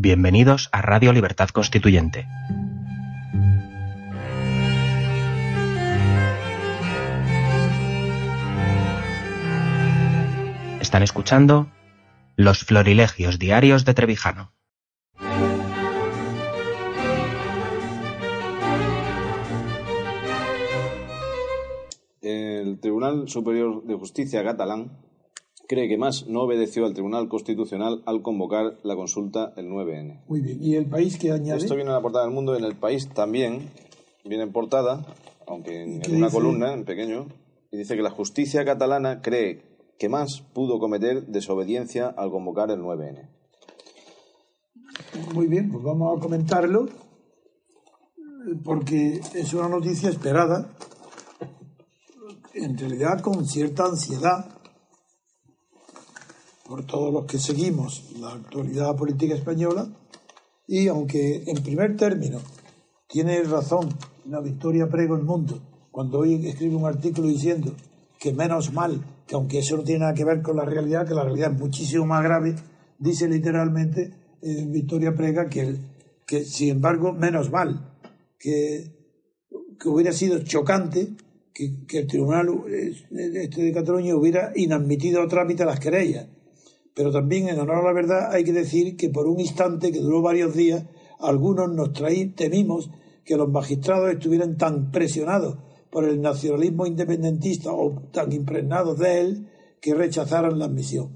[0.00, 2.28] Bienvenidos a Radio Libertad Constituyente.
[10.80, 11.68] Están escuchando
[12.36, 14.52] Los Florilegios Diarios de Trevijano.
[22.20, 25.07] El Tribunal Superior de Justicia catalán
[25.68, 30.22] cree que más no obedeció al Tribunal Constitucional al convocar la consulta el 9N.
[30.26, 30.58] Muy bien.
[30.62, 31.58] ¿Y el país que añade?
[31.58, 33.68] Esto viene en la portada del mundo, en el país también
[34.24, 35.04] viene en portada,
[35.46, 36.30] aunque en, una dice?
[36.30, 37.26] columna, en pequeño,
[37.70, 39.62] y dice que la justicia catalana cree
[39.98, 43.28] que más pudo cometer desobediencia al convocar el 9N.
[45.34, 46.88] Muy bien, pues vamos a comentarlo
[48.64, 50.70] porque es una noticia esperada,
[52.54, 54.57] en realidad con cierta ansiedad
[56.68, 59.88] por todos los que seguimos la actualidad política española
[60.66, 62.40] y aunque en primer término
[63.08, 63.88] tiene razón
[64.26, 67.74] la Victoria Prego el Mundo cuando hoy escribe un artículo diciendo
[68.20, 71.14] que menos mal, que aunque eso no tiene nada que ver con la realidad, que
[71.14, 72.54] la realidad es muchísimo más grave,
[72.98, 75.76] dice literalmente eh, Victoria Prega que,
[76.26, 77.96] que sin embargo menos mal,
[78.38, 78.92] que,
[79.80, 81.08] que hubiera sido chocante
[81.54, 82.92] que, que el Tribunal eh,
[83.42, 86.26] este de Cataluña hubiera inadmitido a trámite las querellas.
[86.98, 90.00] Pero también, en honor a la verdad, hay que decir que por un instante que
[90.00, 90.82] duró varios días,
[91.20, 92.90] algunos nos traí, temimos
[93.24, 95.58] que los magistrados estuvieran tan presionados
[95.92, 99.48] por el nacionalismo independentista o tan impregnados de él
[99.80, 101.14] que rechazaran la admisión.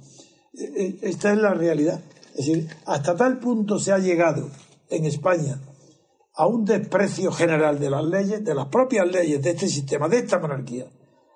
[0.54, 2.00] Eh, eh, Esta es la realidad.
[2.36, 4.50] Es decir, hasta tal punto se ha llegado
[4.88, 5.60] en España
[6.36, 10.18] a un desprecio general de las leyes, de las propias leyes de este sistema, de
[10.18, 10.86] esta monarquía.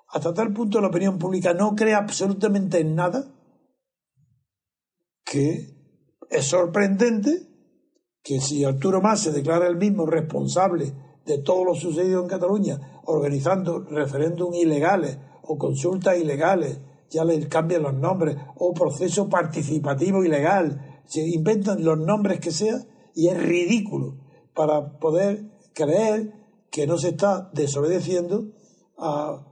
[0.09, 3.33] Hasta tal punto la opinión pública no cree absolutamente en nada
[5.27, 5.77] que
[6.31, 7.49] es sorprendente
[8.23, 10.93] que si Arturo Mas se declara el mismo responsable
[11.27, 16.81] de todo lo sucedido en Cataluña, organizando referéndum ilegales o consultas ilegales,
[17.11, 22.79] ya les cambian los nombres, o proceso participativo ilegal, se inventan los nombres que sea
[23.15, 24.19] y es ridículo
[24.55, 26.33] para poder creer
[26.71, 28.53] que no se está desobedeciendo
[28.99, 29.45] a,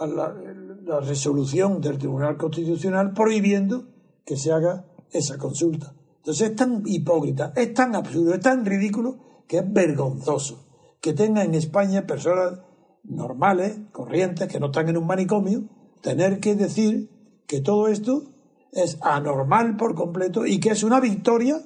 [0.00, 3.88] la resolución del Tribunal Constitucional prohibiendo
[4.24, 5.94] que se haga esa consulta.
[6.18, 10.64] Entonces es tan hipócrita, es tan absurdo, es tan ridículo que es vergonzoso
[11.00, 12.60] que tenga en España personas
[13.04, 15.68] normales, corrientes, que no están en un manicomio,
[16.02, 17.10] tener que decir
[17.46, 18.24] que todo esto
[18.72, 21.60] es anormal por completo y que es una victoria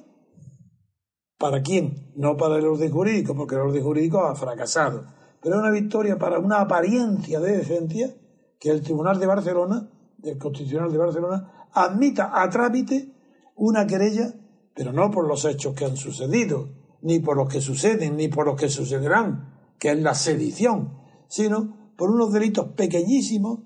[1.41, 2.11] ¿Para quién?
[2.15, 5.07] No para el orden jurídico, porque el orden jurídico ha fracasado.
[5.41, 8.15] Pero es una victoria para una apariencia de decencia
[8.59, 13.11] que el Tribunal de Barcelona, del Constitucional de Barcelona, admita a trámite
[13.55, 14.33] una querella,
[14.75, 16.69] pero no por los hechos que han sucedido,
[17.01, 20.97] ni por los que suceden, ni por los que sucederán, que es la sedición,
[21.27, 23.59] sino por unos delitos pequeñísimos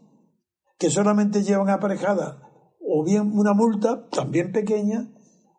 [0.77, 2.41] que solamente llevan aparejada
[2.87, 5.11] o bien una multa, también pequeña,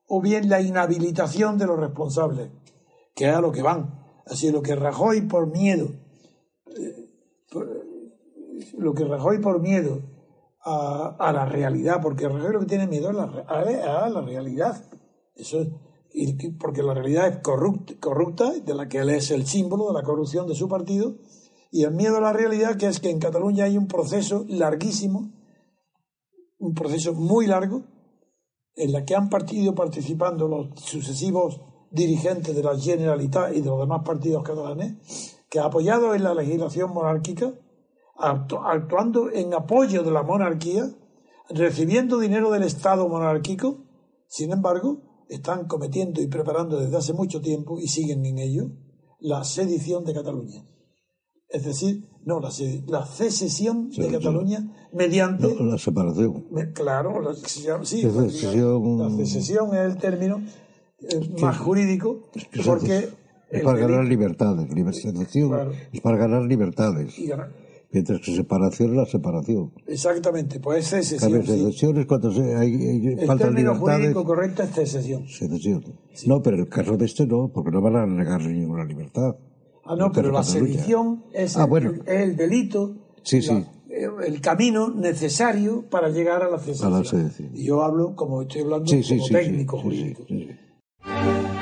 [0.06, 2.50] o bien la inhabilitación de los responsables,
[3.14, 3.98] que es a lo que van.
[4.26, 5.88] Así lo que Rajoy por miedo,
[6.66, 7.10] eh,
[7.50, 7.69] por-
[8.78, 10.00] lo que Rajoy por miedo
[10.66, 14.21] a, a la realidad, porque Rajoy lo que tiene miedo es la a, a la
[14.21, 14.84] realidad.
[15.34, 15.69] Eso es-
[16.59, 20.03] porque la realidad es corrupta, corrupta, de la que él es el símbolo de la
[20.03, 21.16] corrupción de su partido,
[21.71, 25.31] y el miedo a la realidad, que es que en Cataluña hay un proceso larguísimo,
[26.59, 27.82] un proceso muy largo,
[28.76, 31.60] en la que han ido participando los sucesivos
[31.91, 36.93] dirigentes de la Generalitat y de los demás partidos catalanes, que apoyados en la legislación
[36.94, 37.53] monárquica,
[38.19, 40.88] actuando en apoyo de la monarquía,
[41.50, 43.84] recibiendo dinero del Estado monárquico,
[44.28, 48.71] sin embargo, están cometiendo y preparando desde hace mucho tiempo, y siguen en ello,
[49.21, 50.65] la sedición de Cataluña.
[51.49, 52.50] Es decir, no, la,
[52.88, 54.10] la secesión de Sí.
[54.12, 55.55] Cataluña mediante...
[55.55, 56.47] No, la separación.
[56.50, 60.43] Me- Claro, la sí, La secesión- la secesión es el término
[60.99, 62.31] eh, más jurídico,
[62.64, 63.11] porque
[63.50, 64.69] Es para ganar libertades.
[64.70, 65.73] Liber- secesión Claro.
[65.93, 67.17] es para ganar libertades.
[67.19, 67.52] y ganar-
[67.96, 69.72] Mientras que separación es la separación.
[69.87, 71.40] exactamente, pues es secesión.
[71.46, 71.48] Sí.
[71.52, 73.78] secesión es cuando se- hay, hay- El término libertades.
[73.78, 75.26] jurídico correcto es secesión.
[75.26, 75.82] Secesión.
[76.26, 79.37] No, pero en el caso de este no, porque no van a negarle ninguna libertad.
[79.87, 80.72] Ah, no, pero la Cataluña.
[80.75, 81.93] sedición es, Ah, el, bueno.
[82.04, 83.64] es el delito, Sí, la- sí.
[83.88, 86.93] eh, el camino necesario para llegar a la secesión.
[86.93, 87.48] A la sedición.
[87.54, 89.32] Y yo hablo como estoy hablando Sí, sí, como sí.
[89.32, 90.25] técnico sí, sí, jurídico.
[90.28, 91.56] sí, sí.